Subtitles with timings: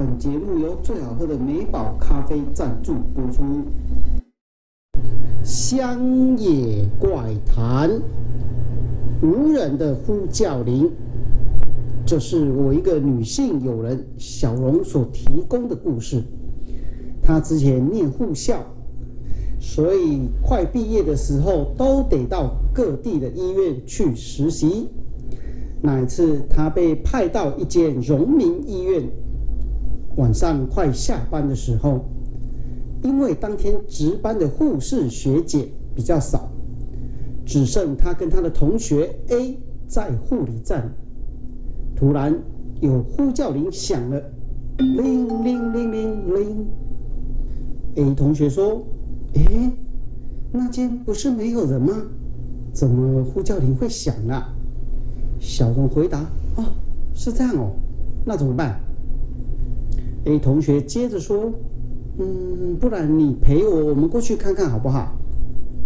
[0.00, 3.42] 本节目由最好喝的美宝咖啡赞助播出。
[5.44, 8.00] 乡野怪谈，
[9.22, 10.90] 无人的呼叫铃。
[12.06, 16.22] 这是我一个女性友人小荣所提供的故事。
[17.22, 18.64] 她之前念护校，
[19.60, 24.88] 所以快毕业的时候都得到各地的医院去实习。
[25.82, 29.02] 那一次，她被派到一间荣民医院，
[30.16, 32.04] 晚上快下班的时候，
[33.02, 36.48] 因为当天值班的护士学姐比较少，
[37.46, 40.92] 只剩她跟她的同学 A 在护理站。
[41.96, 42.34] 突然
[42.80, 44.20] 有呼叫铃响了，
[44.78, 46.66] 铃铃铃铃铃。
[47.96, 48.82] A 同学说
[49.34, 49.70] ：“诶，
[50.52, 51.92] 那间不是没有人吗？
[52.72, 54.54] 怎么呼叫铃会响啊？”
[55.38, 56.20] 小荣回答
[56.56, 56.64] ：“哦，
[57.14, 57.72] 是这样哦，
[58.24, 58.80] 那怎么办
[60.24, 61.52] ？”A 同学接着说
[62.18, 65.16] ：“嗯，不然你陪我，我们过去看看好不好？”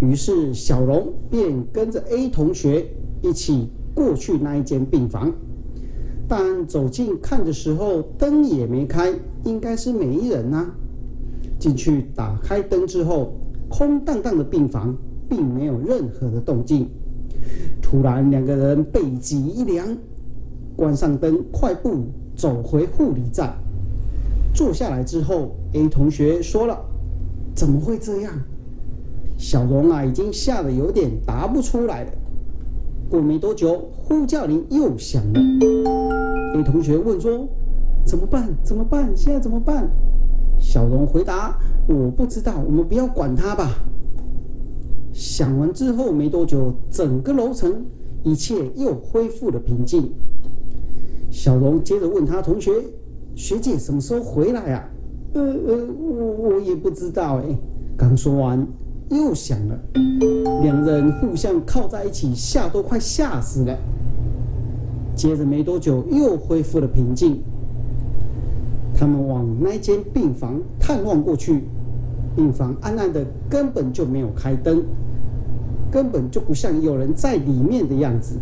[0.00, 2.86] 于是小荣便跟着 A 同学
[3.22, 5.32] 一起过去那一间病房。
[6.26, 9.12] 但走近看的时候，灯也没开，
[9.44, 10.70] 应该是没人呐。
[11.58, 13.34] 进去打开灯之后，
[13.68, 14.96] 空荡荡的病房，
[15.28, 16.88] 并没有任何的动静。
[17.80, 19.86] 突然，两个人背脊一凉，
[20.74, 23.54] 关上灯，快步走回护理站。
[24.54, 26.78] 坐下来之后，A 同学说了
[27.54, 28.32] ：“怎么会这样？”
[29.36, 32.12] 小荣啊，已经吓得有点答不出来了。
[33.10, 35.40] 过没多久，呼叫铃又响了。
[36.54, 37.48] A 同学问说
[38.06, 38.48] ：“怎么办？
[38.62, 39.10] 怎么办？
[39.16, 39.90] 现在怎么办？”
[40.56, 43.74] 小荣回答：“我不知道，我们不要管他吧。”
[45.12, 47.84] 响完之后没多久，整个楼层
[48.22, 50.12] 一切又恢复了平静。
[51.28, 52.70] 小荣接着问他同学
[53.34, 54.88] ：“学姐什么时候回来啊
[55.34, 57.44] ？”“呃呃，我我也不知道哎。”
[57.96, 58.66] 刚说完。
[59.10, 59.78] 又响了，
[60.62, 63.78] 两人互相靠在一起，吓都快吓死了。
[65.14, 67.42] 接着没多久，又恢复了平静。
[68.94, 71.64] 他们往那间病房探望过去，
[72.34, 74.82] 病房暗暗的，根本就没有开灯，
[75.90, 78.36] 根本就不像有人在里面的样子。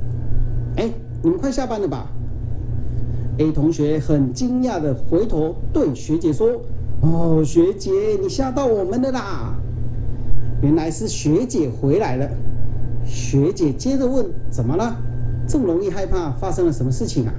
[0.76, 0.88] 哎，
[1.24, 2.08] 你们快下班了吧
[3.38, 6.48] ？A 同学很惊讶的回头对学姐说
[7.02, 9.54] ：“哦，学姐，你吓到我们了啦！”
[10.62, 12.28] 原来是学姐回来了。
[13.04, 14.96] 学姐接着问：“怎么了？
[15.46, 16.30] 这么容易害怕？
[16.32, 17.34] 发生了什么事情啊？”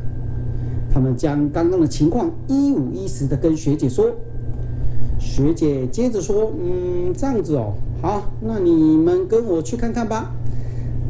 [0.94, 4.12] 他们将刚刚的情况一五一十的跟学姐说。
[5.20, 10.30] 学姐接着说：“嗯，这样子哦，好，那你们跟我去看看吧。”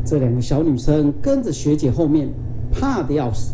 [0.06, 2.29] 这两个小女生跟着学姐后面，
[2.71, 3.53] 怕的要死。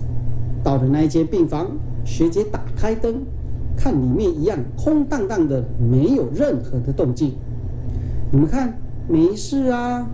[0.63, 1.67] 到了那一间病房，
[2.05, 3.23] 学姐打开灯，
[3.77, 7.33] 看里面一样空荡荡的，没有任何的动静。
[8.31, 8.77] 你们看，
[9.07, 10.07] 没事啊。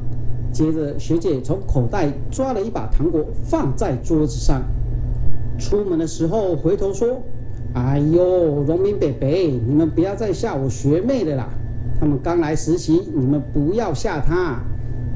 [0.52, 4.62] 接着，学姐从口袋抓了一把糖果，放在桌子上。
[5.58, 7.22] 出门的时候，回头说
[7.76, 11.50] ：“哎呦，荣民北北，你们不要再吓我学妹了啦！
[12.00, 14.62] 他们刚来实习，你们不要吓她。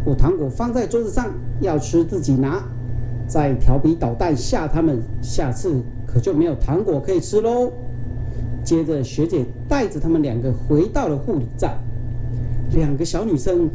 [0.05, 1.27] 我糖果放在桌子上，
[1.61, 2.61] 要吃自己拿。
[3.29, 7.71] 再调皮捣蛋吓他们，下次可就没有糖果可以吃喽。”
[8.65, 11.77] 接着，学姐带着他们两个回到了护理站。
[12.73, 13.69] 两个小女生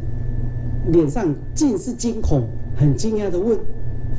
[0.91, 2.43] 脸上尽是惊恐，
[2.77, 3.57] 很惊讶的问：“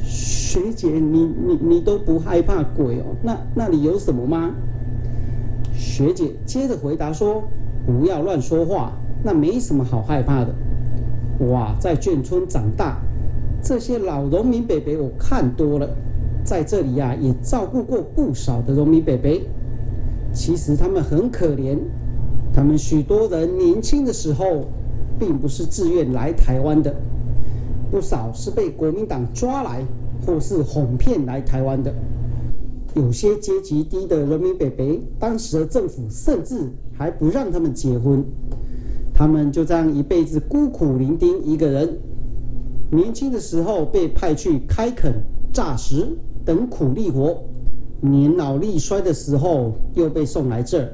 [0.03, 3.15] 学姐，你你你都不害怕鬼哦？
[3.23, 4.51] 那那里有什么吗？”
[5.73, 7.43] 学姐接着回答说
[7.87, 8.93] ：“不要乱说话，
[9.23, 10.55] 那没什么好害怕的。
[11.47, 12.99] 哇，在眷村长大，
[13.69, 15.91] 这些老农民伯伯我看多了，
[16.45, 19.29] 在这里呀也照顾过不少的农民伯伯，
[20.33, 21.77] 其实他们很可怜。”
[22.55, 24.67] 他们许多人年轻的时候，
[25.19, 26.95] 并不是自愿来台湾的，
[27.91, 29.85] 不少是被国民党抓来，
[30.25, 31.93] 或是哄骗来台湾的。
[32.95, 38.25] 有些阶级低的人民北北，当时的政府甚至还不让他们结婚，
[39.13, 41.99] 他们就这样一辈子孤苦伶仃一个人。
[42.91, 45.13] 年轻的时候被派去开垦、
[45.53, 47.43] 榨石等苦力活，
[48.01, 50.93] 年老力衰的时候又被送来这儿。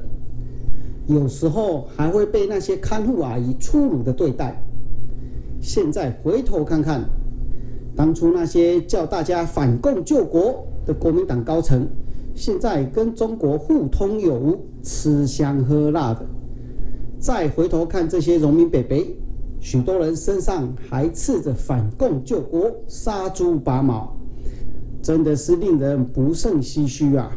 [1.05, 4.61] 有时候还会被那些看护阿姨粗鲁的对待。
[5.61, 7.03] 现在回头看看，
[7.95, 11.87] 当初那些叫大家反共救国的国民党高层，
[12.33, 16.25] 现在跟中国互通有无，吃香喝辣的。
[17.19, 18.97] 再回头看这些农民伯伯，
[19.63, 24.13] 许多人身上还刺着反共救国、杀猪拔毛，
[25.01, 27.31] 真的是令人不胜唏嘘啊！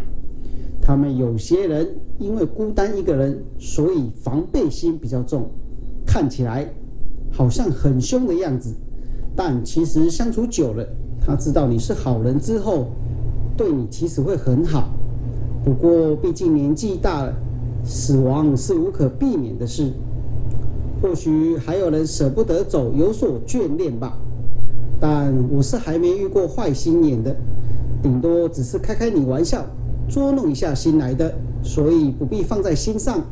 [0.82, 1.88] 他们有些人
[2.18, 5.48] 因为孤单一个人，所以防备心比较重，
[6.04, 6.68] 看起来
[7.30, 8.74] 好像很凶的样子，
[9.36, 10.84] 但其实相处久了，
[11.24, 12.88] 他知道你是好人之后，
[13.56, 14.88] 对你其实会很好。
[15.64, 17.32] 不过毕竟年纪大了，
[17.84, 19.92] 死亡是无可避免的事。
[21.02, 24.18] 或许还有人舍不得走，有所眷恋吧。
[24.98, 27.36] 但我是还没遇过坏心眼的，
[28.02, 29.64] 顶多只是开开你玩笑，
[30.08, 33.22] 捉弄一下新来的，所以不必放在心上。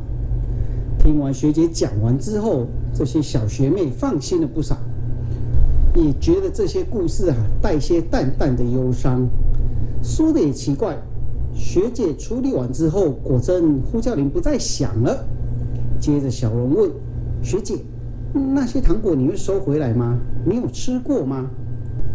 [0.99, 4.77] 听完学姐讲完之后，这些小学妹放心了不少，
[5.95, 9.27] 也觉得这些故事啊带些淡淡的忧伤。
[10.03, 10.99] 说的也奇怪，
[11.55, 15.25] 学姐处理完之后，果真呼叫铃不再响了。
[15.99, 16.91] 接着小龙问。
[17.45, 17.75] 学姐，
[18.33, 20.19] 那些糖果你会收回来吗？
[20.47, 21.51] 你有吃过吗？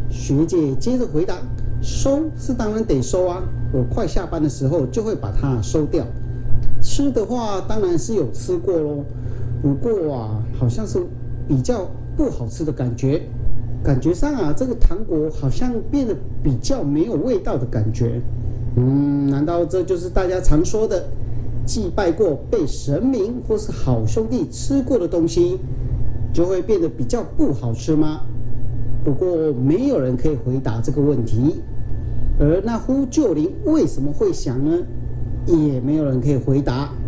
[0.09, 1.35] 学姐接着回答
[1.83, 6.03] ：“收是当然得收啊，我快下班的时候就会把它收掉。
[6.81, 9.05] 吃的话当然是有吃过喽，
[9.61, 10.97] 不过啊，好像是
[11.47, 11.87] 比较
[12.17, 13.21] 不好吃的感觉，
[13.83, 18.19] 感觉上啊，这个糖果好像变得比较没有味道的感觉。
[18.77, 21.05] 嗯，难道这就是大家常说的？”
[21.69, 25.59] 祭拜过被神明或是好兄弟吃过的东西
[26.33, 28.21] 就会变得比较不好吃吗？
[29.05, 31.61] 不过没有人可以回答这个问题。
[32.39, 34.79] 而那呼救灵为什么会响呢？
[35.45, 36.89] 也没有人可以回答。